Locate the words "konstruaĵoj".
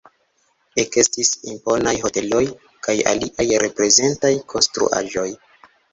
4.55-5.27